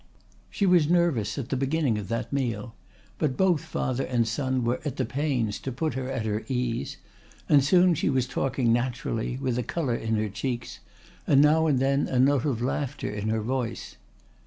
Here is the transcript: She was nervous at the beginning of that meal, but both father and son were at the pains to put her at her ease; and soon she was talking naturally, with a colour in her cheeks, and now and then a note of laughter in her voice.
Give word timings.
She 0.49 0.65
was 0.65 0.89
nervous 0.89 1.37
at 1.37 1.49
the 1.49 1.55
beginning 1.55 1.99
of 1.99 2.07
that 2.07 2.33
meal, 2.33 2.73
but 3.19 3.37
both 3.37 3.61
father 3.63 4.03
and 4.03 4.27
son 4.27 4.63
were 4.63 4.79
at 4.83 4.95
the 4.95 5.05
pains 5.05 5.59
to 5.59 5.71
put 5.71 5.93
her 5.93 6.09
at 6.09 6.25
her 6.25 6.43
ease; 6.47 6.97
and 7.47 7.63
soon 7.63 7.93
she 7.93 8.09
was 8.09 8.25
talking 8.25 8.73
naturally, 8.73 9.37
with 9.37 9.59
a 9.59 9.61
colour 9.63 9.93
in 9.93 10.15
her 10.15 10.27
cheeks, 10.29 10.79
and 11.27 11.39
now 11.39 11.67
and 11.67 11.77
then 11.77 12.07
a 12.07 12.17
note 12.17 12.45
of 12.45 12.63
laughter 12.63 13.11
in 13.11 13.29
her 13.29 13.41
voice. 13.43 13.97